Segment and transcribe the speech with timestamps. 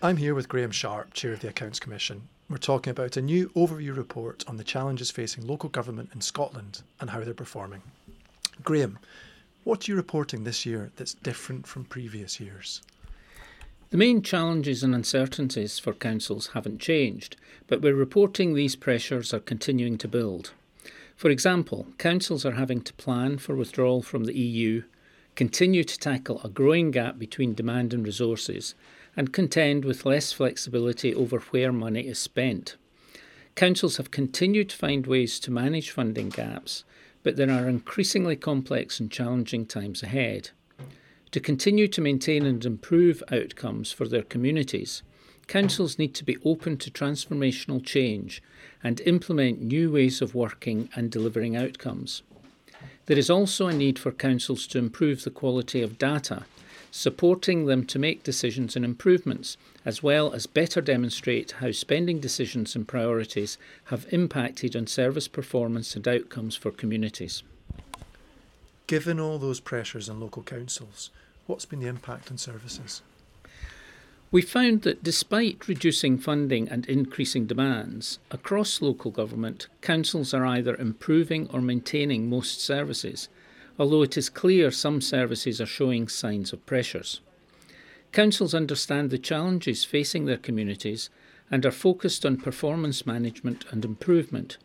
[0.00, 2.28] I'm here with Graham Sharp, Chair of the Accounts Commission.
[2.48, 6.82] We're talking about a new overview report on the challenges facing local government in Scotland
[7.00, 7.82] and how they're performing.
[8.62, 9.00] Graham,
[9.64, 12.80] what are you reporting this year that's different from previous years?
[13.90, 17.34] The main challenges and uncertainties for councils haven't changed,
[17.66, 20.52] but we're reporting these pressures are continuing to build.
[21.16, 24.84] For example, councils are having to plan for withdrawal from the EU,
[25.34, 28.76] continue to tackle a growing gap between demand and resources,
[29.18, 32.76] and contend with less flexibility over where money is spent.
[33.56, 36.84] Councils have continued to find ways to manage funding gaps,
[37.24, 40.50] but there are increasingly complex and challenging times ahead.
[41.32, 45.02] To continue to maintain and improve outcomes for their communities,
[45.48, 48.40] councils need to be open to transformational change
[48.84, 52.22] and implement new ways of working and delivering outcomes.
[53.06, 56.44] There is also a need for councils to improve the quality of data,
[56.90, 62.74] supporting them to make decisions and improvements, as well as better demonstrate how spending decisions
[62.74, 67.42] and priorities have impacted on service performance and outcomes for communities.
[68.86, 71.10] Given all those pressures on local councils,
[71.46, 73.02] what's been the impact on services?
[74.30, 80.76] We found that despite reducing funding and increasing demands, across local government, councils are either
[80.76, 83.30] improving or maintaining most services,
[83.78, 87.20] although it is clear some services are showing signs of pressures.
[88.12, 91.10] Councils understand the challenges facing their communities
[91.50, 94.58] and are focused on performance management and improvement,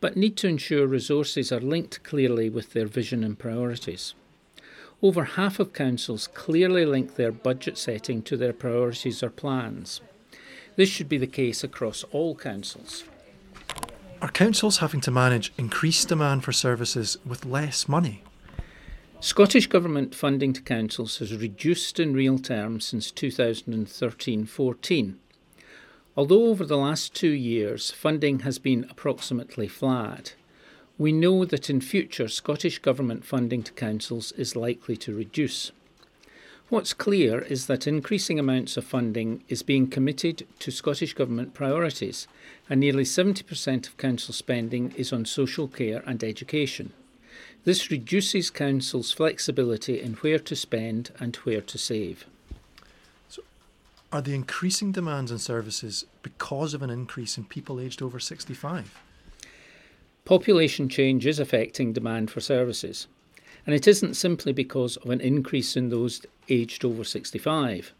[0.00, 4.14] but need to ensure resources are linked clearly with their vision and priorities.
[5.02, 10.00] Over half of councils clearly link their budget setting to their priorities or plans.
[10.76, 13.04] This should be the case across all councils.
[14.22, 18.22] Are councils having to manage increased demand for services with less money?
[19.20, 25.18] Scottish Government funding to councils has reduced in real terms since 2013 14.
[26.16, 30.34] Although over the last two years funding has been approximately flat,
[30.98, 35.72] we know that in future Scottish Government funding to councils is likely to reduce.
[36.68, 42.26] What's clear is that increasing amounts of funding is being committed to Scottish Government priorities,
[42.70, 46.92] and nearly 70% of council spending is on social care and education.
[47.64, 52.26] This reduces councils' flexibility in where to spend and where to save.
[53.28, 53.42] So,
[54.12, 58.98] Are the increasing demands on services because of an increase in people aged over 65?
[60.24, 63.08] Population change is affecting demand for services,
[63.66, 67.92] and it isn't simply because of an increase in those aged over 65.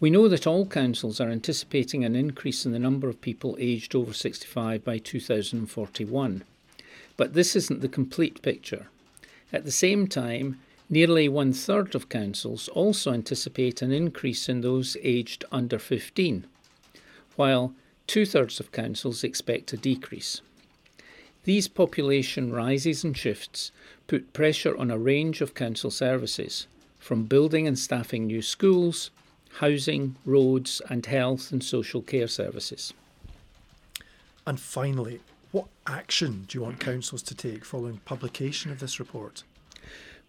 [0.00, 3.94] We know that all councils are anticipating an increase in the number of people aged
[3.94, 6.42] over 65 by 2041.
[7.22, 8.88] But this isn't the complete picture.
[9.52, 10.58] At the same time,
[10.90, 16.44] Nearly one third of councils also anticipate an increase in those aged under 15,
[17.36, 17.72] while
[18.08, 20.42] two thirds of councils expect a decrease.
[21.44, 23.70] These population rises and shifts
[24.08, 26.66] put pressure on a range of council services,
[26.98, 29.10] from building and staffing new schools,
[29.60, 32.92] housing, roads, and health and social care services.
[34.44, 35.20] And finally,
[35.52, 39.44] what action do you want councils to take following publication of this report?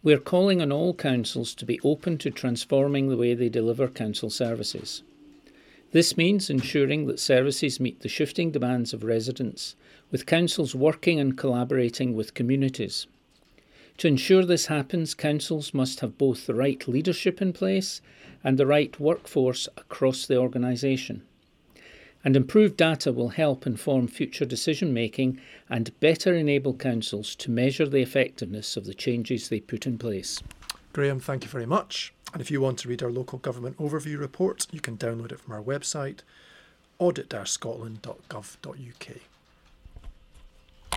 [0.00, 3.88] We are calling on all councils to be open to transforming the way they deliver
[3.88, 5.02] council services.
[5.90, 9.74] This means ensuring that services meet the shifting demands of residents,
[10.12, 13.08] with councils working and collaborating with communities.
[13.96, 18.00] To ensure this happens, councils must have both the right leadership in place
[18.44, 21.22] and the right workforce across the organisation
[22.24, 27.86] and improved data will help inform future decision making and better enable councils to measure
[27.86, 30.42] the effectiveness of the changes they put in place.
[30.92, 32.12] Graham, thank you very much.
[32.32, 35.40] And if you want to read our local government overview report, you can download it
[35.40, 36.20] from our website,
[36.98, 39.16] audit-scotland.gov.uk.